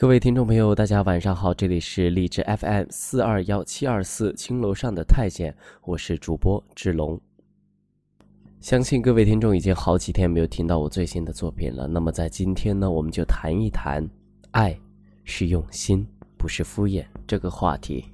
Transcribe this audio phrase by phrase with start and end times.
[0.00, 7.20] 各位听众朋友，大家晚上好，这里是荔枝 FM 四二幺七二四青楼上的太监，我是主播志龙。
[8.62, 14.08] 相信各位听众已经好几天没有听到我最新的作品了，那么在今天呢，我们就谈一谈，
[14.52, 14.74] 爱
[15.24, 16.06] 是用心，
[16.38, 18.06] 不是敷衍这个话题。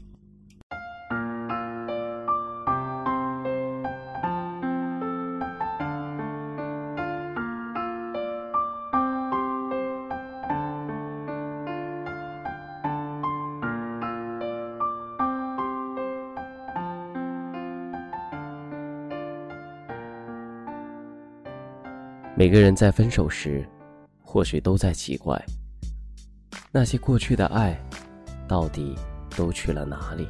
[22.39, 23.67] 每个人在分手时，
[24.23, 25.43] 或许都在奇怪，
[26.71, 27.75] 那些过去的爱，
[28.47, 28.95] 到底
[29.35, 30.29] 都去了哪里？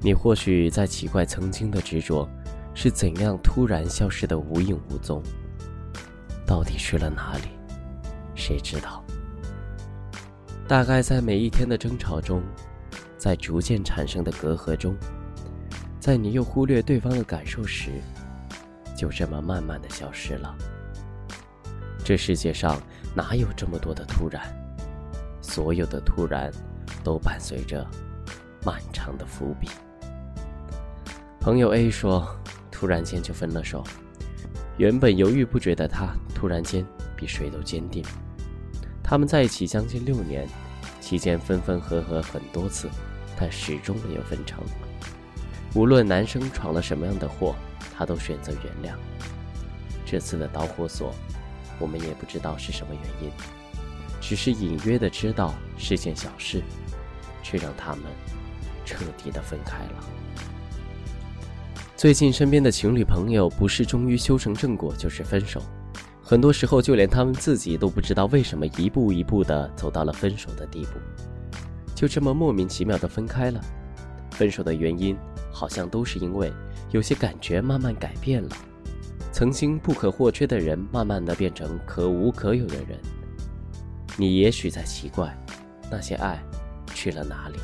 [0.00, 2.28] 你或许在奇怪曾经的执着，
[2.74, 5.20] 是怎样突然消失的无影无踪？
[6.46, 7.48] 到底去了哪里？
[8.36, 9.02] 谁知道？
[10.68, 12.40] 大概在每一天的争吵中，
[13.18, 14.96] 在逐渐产生的隔阂中，
[15.98, 17.90] 在你又忽略对方的感受时。
[18.96, 20.54] 就这么慢慢的消失了。
[22.04, 22.80] 这世界上
[23.14, 24.42] 哪有这么多的突然？
[25.40, 26.50] 所有的突然，
[27.04, 27.86] 都伴随着
[28.64, 29.68] 漫长的伏笔。
[31.40, 32.26] 朋友 A 说，
[32.70, 33.84] 突然间就分了手。
[34.78, 36.84] 原本犹豫不决的他，突然间
[37.16, 38.04] 比谁都坚定。
[39.02, 40.48] 他们在一起将近六年，
[41.00, 42.88] 期间分分合合很多次，
[43.38, 44.62] 但始终没有分成。
[45.74, 47.54] 无论男生闯了什么样的祸。
[47.96, 48.96] 他都选择原谅。
[50.04, 51.14] 这次的导火索，
[51.78, 53.30] 我们也不知道是什么原因，
[54.20, 56.62] 只是隐约的知道是件小事，
[57.42, 58.04] 却让他们
[58.84, 60.04] 彻底的分开了。
[61.96, 65.62] 最近身边的情侣朋友，不是终于修成正果，就是分手。
[66.20, 70.98] 很多时候，就连他们自己都不知道为什么一步一步的走到了分手的地步，
[71.94, 73.60] 就这么莫名其妙的分开了。
[74.30, 75.16] 分手的原因，
[75.52, 76.52] 好像都是因为。
[76.90, 78.50] 有些感觉慢慢改变了，
[79.32, 82.98] 曾经不可或缺的人，慢慢的变成可无可有的人。
[84.18, 85.34] 你也许在奇怪，
[85.90, 86.42] 那些爱
[86.94, 87.58] 去了哪里？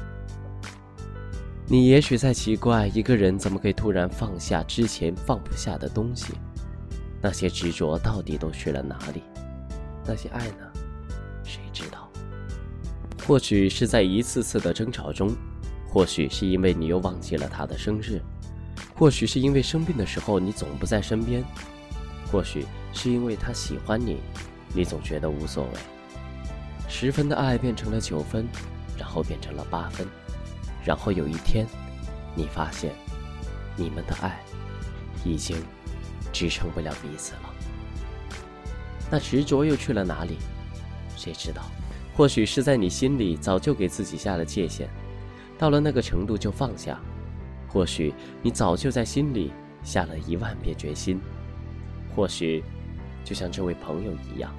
[1.66, 6.32] 你也许在奇怪，一个人怎么可以突然放下之前放不下的东西？
[7.20, 9.22] 那些执着到底都去了哪里？
[10.06, 10.72] 那些爱呢？
[11.44, 12.10] 谁知道？
[13.26, 15.36] 或许是在一次次的争吵中，
[15.88, 18.20] 或许是因为你又忘记了他的生日。
[18.94, 21.44] 或许是因为生病的时候你总不在身边，
[22.30, 24.18] 或许是因为他喜欢你，
[24.74, 25.70] 你总觉得无所谓。
[26.88, 28.46] 十分的爱变成了九分，
[28.98, 30.06] 然后变成了八分，
[30.84, 31.66] 然后有一天，
[32.34, 32.92] 你发现，
[33.76, 34.40] 你们的爱
[35.24, 35.56] 已经
[36.32, 37.54] 支撑不了彼此了。
[39.10, 40.38] 那执着又去了哪里？
[41.16, 41.62] 谁知道？
[42.16, 44.88] 或许是在你心里早就给自己下了界限，
[45.58, 46.98] 到了那个程度就放下。
[47.68, 49.52] 或许你早就在心里
[49.82, 51.20] 下了一万遍决心，
[52.16, 52.64] 或许
[53.24, 54.50] 就像这位朋友一样，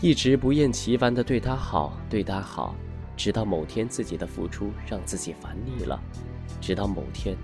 [0.00, 2.74] 一直不厌其烦地对他好，对他好，
[3.16, 6.00] 直到某天自己的付出让自己烦腻了，
[6.60, 7.36] 直到某天，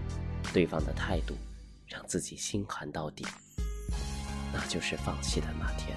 [0.52, 1.34] 对方的态度
[1.88, 3.26] 让自己心寒到底，
[4.52, 5.96] 那就是放弃的那天。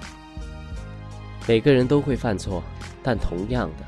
[1.46, 2.60] 每个人都会犯错，
[3.04, 3.86] 但同样的，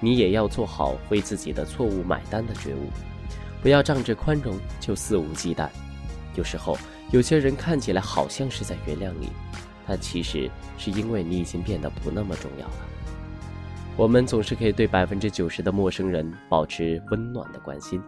[0.00, 2.88] 你也要做好为自己的错误买单的觉悟。
[3.62, 5.68] 不要仗着宽容就肆无忌惮。
[6.34, 6.76] 有时候，
[7.12, 9.28] 有些人看起来好像是在原谅你，
[9.86, 12.74] 但其实是因为你已经变得不那么重要了。
[13.96, 18.00] 我们总是可以对百分之九十的陌生人保持温暖的关心，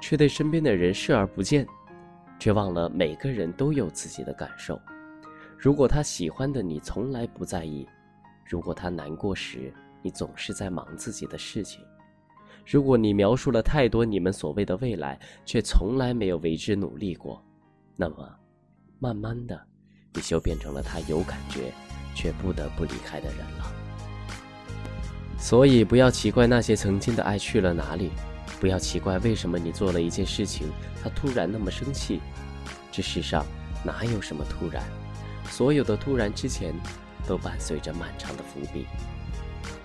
[0.00, 1.66] 却对身边的人视而不见，
[2.38, 4.80] 却忘了每个人都有自己的感受。
[5.58, 7.88] 如果他喜欢的你从来不在意，
[8.44, 11.80] 如果他难过时你总是在忙自己的事情。
[12.66, 17.42] 如果你描述了太多你们所谓的未来，却从来没有为之努力过，
[17.96, 18.28] 那么，
[18.98, 19.60] 慢慢的，
[20.14, 21.72] 你就变成了他有感觉
[22.14, 23.72] 却不得不离开的人了。
[25.38, 28.10] 所以，不要奇怪那些曾经的爱去了哪里，
[28.60, 30.68] 不要奇怪为什么你做了一件事情，
[31.02, 32.20] 他突然那么生气。
[32.92, 33.44] 这世上
[33.84, 34.84] 哪有什么突然？
[35.46, 36.72] 所有的突然之前，
[37.26, 38.86] 都伴随着漫长的伏笔。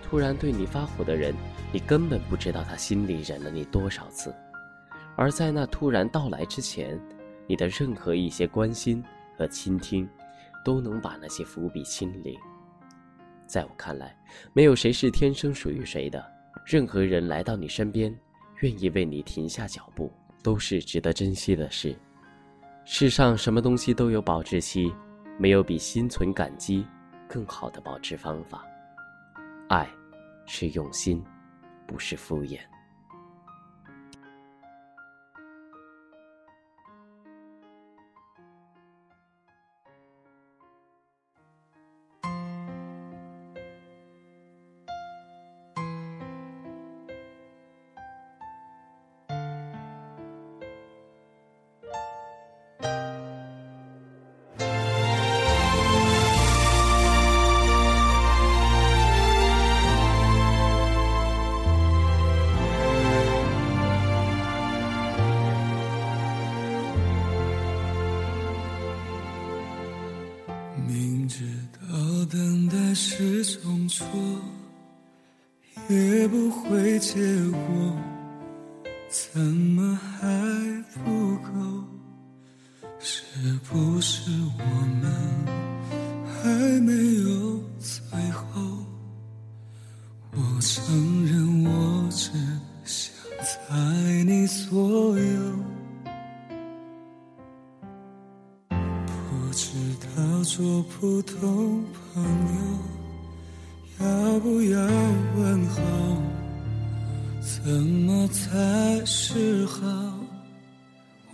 [0.09, 1.33] 突然对你发火的人。
[1.73, 4.33] 你根本不知道他心里忍了你多少次，
[5.17, 6.97] 而在那突然到来之前，
[7.45, 9.03] 你的任何一些关心
[9.37, 10.07] 和倾听，
[10.63, 12.39] 都能把那些伏笔清零。
[13.45, 14.15] 在我看来，
[14.53, 16.25] 没有谁是天生属于谁的，
[16.65, 18.17] 任何人来到你身边，
[18.61, 20.09] 愿意为你停下脚步，
[20.41, 21.93] 都是值得珍惜的事。
[22.85, 24.89] 世上什么东西都有保质期，
[25.37, 26.87] 没有比心存感激
[27.27, 28.65] 更好的保质方法。
[29.69, 29.87] 爱。
[30.49, 31.21] 是用心，
[31.85, 32.57] 不是敷衍。
[72.99, 74.07] 是种错，
[75.87, 77.13] 也不会结
[77.51, 77.95] 果，
[79.07, 81.83] 怎么还不够？
[82.99, 83.23] 是
[83.69, 84.63] 不是我
[84.99, 85.13] 们
[86.25, 86.49] 还
[86.81, 86.91] 没
[87.21, 88.46] 有最后？
[101.39, 102.57] 普通朋友。
[103.99, 104.79] 要不要
[105.37, 105.77] 问候？
[107.41, 109.81] 怎么才是好？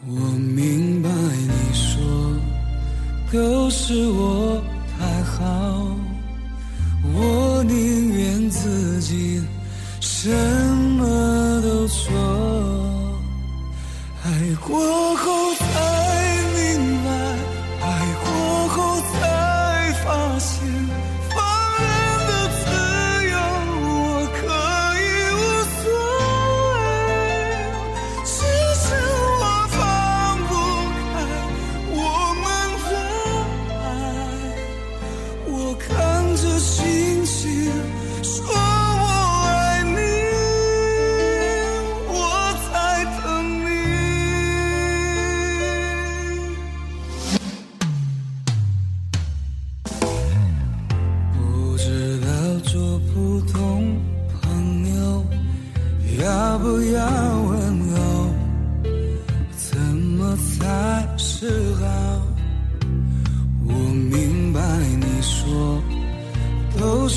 [0.05, 2.35] 我明白你说
[3.31, 4.61] 都是我
[4.97, 5.95] 太好，
[7.13, 9.41] 我宁愿自己
[10.01, 10.29] 什
[10.97, 12.11] 么都做，
[14.23, 14.77] 爱过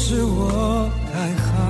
[0.09, 1.66] 是我太好，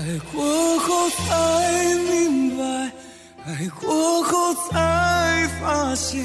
[0.00, 2.64] 爱过后才明白
[3.44, 6.24] 爱过后才发现